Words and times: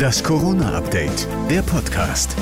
Das 0.00 0.24
Corona-Update, 0.24 1.28
der 1.50 1.60
Podcast. 1.60 2.34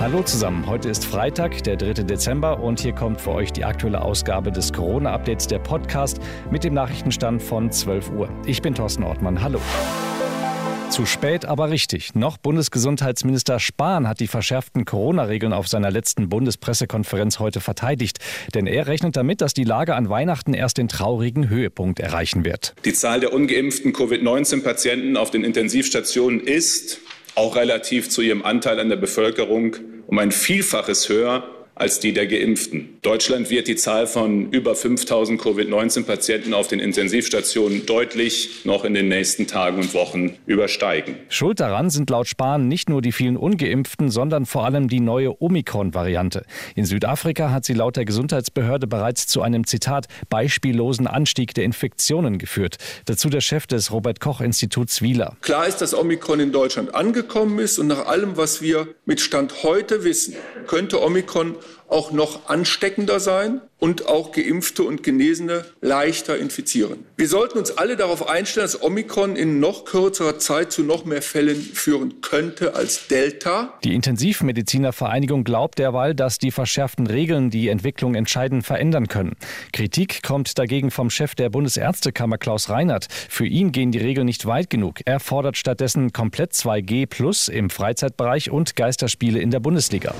Hallo 0.00 0.20
zusammen, 0.24 0.66
heute 0.66 0.88
ist 0.88 1.04
Freitag, 1.04 1.62
der 1.62 1.76
3. 1.76 2.02
Dezember 2.02 2.58
und 2.58 2.80
hier 2.80 2.92
kommt 2.92 3.20
für 3.20 3.30
euch 3.30 3.52
die 3.52 3.64
aktuelle 3.64 4.02
Ausgabe 4.02 4.50
des 4.50 4.72
Corona-Updates, 4.72 5.46
der 5.46 5.60
Podcast 5.60 6.20
mit 6.50 6.64
dem 6.64 6.74
Nachrichtenstand 6.74 7.40
von 7.40 7.70
12 7.70 8.10
Uhr. 8.10 8.28
Ich 8.46 8.60
bin 8.62 8.74
Thorsten 8.74 9.04
Ortmann, 9.04 9.40
hallo. 9.40 9.60
Zu 10.94 11.06
spät, 11.06 11.44
aber 11.44 11.70
richtig. 11.70 12.14
Noch 12.14 12.38
Bundesgesundheitsminister 12.38 13.58
Spahn 13.58 14.06
hat 14.06 14.20
die 14.20 14.28
verschärften 14.28 14.84
Corona-Regeln 14.84 15.52
auf 15.52 15.66
seiner 15.66 15.90
letzten 15.90 16.28
Bundespressekonferenz 16.28 17.40
heute 17.40 17.60
verteidigt. 17.60 18.20
Denn 18.54 18.68
er 18.68 18.86
rechnet 18.86 19.16
damit, 19.16 19.40
dass 19.40 19.54
die 19.54 19.64
Lage 19.64 19.96
an 19.96 20.08
Weihnachten 20.08 20.54
erst 20.54 20.78
den 20.78 20.86
traurigen 20.86 21.48
Höhepunkt 21.48 21.98
erreichen 21.98 22.44
wird. 22.44 22.76
Die 22.84 22.92
Zahl 22.92 23.18
der 23.18 23.32
ungeimpften 23.32 23.92
Covid-19-Patienten 23.92 25.16
auf 25.16 25.32
den 25.32 25.42
Intensivstationen 25.42 26.38
ist, 26.38 27.00
auch 27.34 27.56
relativ 27.56 28.08
zu 28.08 28.22
ihrem 28.22 28.44
Anteil 28.44 28.78
an 28.78 28.88
der 28.88 28.94
Bevölkerung, 28.94 29.74
um 30.06 30.20
ein 30.20 30.30
Vielfaches 30.30 31.08
höher 31.08 31.42
als 31.74 32.00
die 32.00 32.12
der 32.12 32.26
Geimpften. 32.26 32.98
Deutschland 33.02 33.50
wird 33.50 33.68
die 33.68 33.76
Zahl 33.76 34.06
von 34.06 34.50
über 34.50 34.74
5000 34.74 35.40
Covid-19-Patienten 35.40 36.54
auf 36.54 36.68
den 36.68 36.80
Intensivstationen 36.80 37.84
deutlich 37.86 38.64
noch 38.64 38.84
in 38.84 38.94
den 38.94 39.08
nächsten 39.08 39.46
Tagen 39.46 39.78
und 39.78 39.94
Wochen 39.94 40.36
übersteigen. 40.46 41.16
Schuld 41.28 41.60
daran 41.60 41.90
sind 41.90 42.10
laut 42.10 42.28
Spahn 42.28 42.68
nicht 42.68 42.88
nur 42.88 43.02
die 43.02 43.12
vielen 43.12 43.36
Ungeimpften, 43.36 44.10
sondern 44.10 44.46
vor 44.46 44.64
allem 44.64 44.88
die 44.88 45.00
neue 45.00 45.40
Omikron-Variante. 45.42 46.44
In 46.76 46.84
Südafrika 46.84 47.50
hat 47.50 47.64
sie 47.64 47.74
laut 47.74 47.96
der 47.96 48.04
Gesundheitsbehörde 48.04 48.86
bereits 48.86 49.26
zu 49.26 49.42
einem 49.42 49.66
Zitat 49.66 50.06
beispiellosen 50.28 51.06
Anstieg 51.06 51.54
der 51.54 51.64
Infektionen 51.64 52.38
geführt. 52.38 52.76
Dazu 53.06 53.28
der 53.28 53.40
Chef 53.40 53.66
des 53.66 53.90
Robert 53.90 54.20
Koch 54.20 54.40
Instituts 54.40 55.02
Wieler. 55.02 55.36
Klar 55.40 55.66
ist, 55.66 55.78
dass 55.78 55.94
Omikron 55.94 56.40
in 56.40 56.52
Deutschland 56.52 56.94
angekommen 56.94 57.58
ist 57.58 57.78
und 57.78 57.88
nach 57.88 58.06
allem, 58.06 58.36
was 58.36 58.62
wir 58.62 58.88
mit 59.04 59.20
Stand 59.20 59.64
heute 59.64 60.04
wissen, 60.04 60.34
könnte 60.66 61.02
Omikron 61.02 61.56
auch 61.88 62.12
noch 62.12 62.48
ansteckender 62.48 63.20
sein 63.20 63.60
und 63.78 64.08
auch 64.08 64.32
Geimpfte 64.32 64.82
und 64.82 65.02
Genesene 65.02 65.64
leichter 65.82 66.38
infizieren. 66.38 67.04
Wir 67.16 67.28
sollten 67.28 67.58
uns 67.58 67.76
alle 67.76 67.96
darauf 67.96 68.28
einstellen, 68.28 68.64
dass 68.64 68.82
Omikron 68.82 69.36
in 69.36 69.60
noch 69.60 69.84
kürzerer 69.84 70.38
Zeit 70.38 70.72
zu 70.72 70.82
noch 70.82 71.04
mehr 71.04 71.20
Fällen 71.20 71.60
führen 71.60 72.22
könnte 72.22 72.74
als 72.74 73.08
Delta. 73.08 73.74
Die 73.84 73.94
Intensivmedizinervereinigung 73.94 75.44
glaubt 75.44 75.78
derweil, 75.78 76.14
dass 76.14 76.38
die 76.38 76.50
verschärften 76.50 77.06
Regeln 77.06 77.50
die 77.50 77.68
Entwicklung 77.68 78.14
entscheidend 78.14 78.64
verändern 78.64 79.08
können. 79.08 79.36
Kritik 79.72 80.22
kommt 80.22 80.58
dagegen 80.58 80.90
vom 80.90 81.10
Chef 81.10 81.34
der 81.34 81.50
Bundesärztekammer 81.50 82.38
Klaus 82.38 82.70
Reinhardt. 82.70 83.08
Für 83.28 83.46
ihn 83.46 83.70
gehen 83.70 83.92
die 83.92 83.98
Regeln 83.98 84.26
nicht 84.26 84.46
weit 84.46 84.70
genug. 84.70 85.00
Er 85.04 85.20
fordert 85.20 85.58
stattdessen 85.58 86.12
komplett 86.12 86.52
2G 86.52 87.06
plus 87.06 87.48
im 87.48 87.68
Freizeitbereich 87.68 88.50
und 88.50 88.76
Geisterspiele 88.76 89.40
in 89.40 89.50
der 89.50 89.60
Bundesliga. 89.60 90.14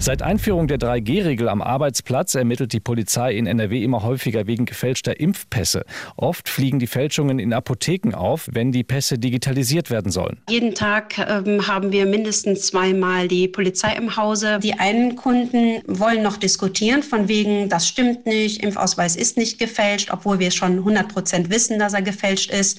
Seit 0.00 0.22
Einführung 0.22 0.68
der 0.68 0.78
3G-Regel 0.78 1.48
am 1.48 1.60
Arbeitsplatz 1.60 2.36
ermittelt 2.36 2.72
die 2.72 2.78
Polizei 2.78 3.34
in 3.34 3.48
NRW 3.48 3.82
immer 3.82 4.04
häufiger 4.04 4.46
wegen 4.46 4.64
gefälschter 4.64 5.18
Impfpässe. 5.18 5.84
Oft 6.14 6.48
fliegen 6.48 6.78
die 6.78 6.86
Fälschungen 6.86 7.40
in 7.40 7.52
Apotheken 7.52 8.14
auf, 8.14 8.48
wenn 8.52 8.70
die 8.70 8.84
Pässe 8.84 9.18
digitalisiert 9.18 9.90
werden 9.90 10.12
sollen. 10.12 10.38
Jeden 10.48 10.76
Tag 10.76 11.18
ähm, 11.18 11.66
haben 11.66 11.90
wir 11.90 12.06
mindestens 12.06 12.68
zweimal 12.68 13.26
die 13.26 13.48
Polizei 13.48 13.92
im 13.96 14.16
Hause. 14.16 14.60
Die 14.62 14.74
einen 14.74 15.16
Kunden 15.16 15.82
wollen 15.88 16.22
noch 16.22 16.36
diskutieren, 16.36 17.02
von 17.02 17.26
wegen, 17.26 17.68
das 17.68 17.88
stimmt 17.88 18.24
nicht, 18.24 18.62
Impfausweis 18.62 19.16
ist 19.16 19.36
nicht 19.36 19.58
gefälscht, 19.58 20.10
obwohl 20.12 20.38
wir 20.38 20.52
schon 20.52 20.78
100 20.78 21.08
Prozent 21.08 21.50
wissen, 21.50 21.80
dass 21.80 21.92
er 21.92 22.02
gefälscht 22.02 22.52
ist. 22.52 22.78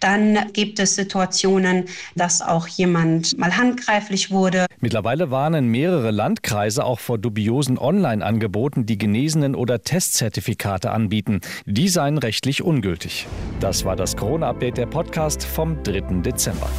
Dann 0.00 0.38
gibt 0.54 0.78
es 0.78 0.94
Situationen, 0.94 1.84
dass 2.16 2.40
auch 2.40 2.66
jemand 2.68 3.36
mal 3.36 3.54
handgreiflich 3.54 4.30
wurde. 4.30 4.64
Mittlerweile 4.80 5.30
warnen 5.30 5.68
mehrere 5.68 6.10
Landkreise 6.10 6.53
Kreise 6.54 6.84
auch 6.84 7.00
vor 7.00 7.18
dubiosen 7.18 7.78
Online-Angeboten, 7.78 8.86
die 8.86 8.96
Genesenen 8.96 9.56
oder 9.56 9.82
Testzertifikate 9.82 10.92
anbieten. 10.92 11.40
Die 11.66 11.88
seien 11.88 12.16
rechtlich 12.16 12.62
ungültig. 12.62 13.26
Das 13.58 13.84
war 13.84 13.96
das 13.96 14.16
Corona-Update 14.16 14.76
der 14.76 14.86
Podcast 14.86 15.44
vom 15.44 15.82
3. 15.82 16.22
Dezember. 16.22 16.70